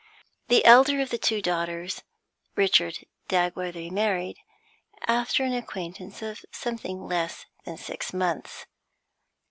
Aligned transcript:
The 0.47 0.65
elder 0.65 0.99
of 0.99 1.11
the 1.11 1.19
two 1.19 1.43
daughters 1.43 2.01
Richard 2.55 3.05
Dagworthy 3.29 3.91
married, 3.91 4.39
after 5.05 5.43
an 5.43 5.53
acquaintance 5.53 6.23
of 6.23 6.43
something 6.51 7.05
less 7.05 7.45
than 7.65 7.77
six 7.77 8.11
months. 8.11 8.65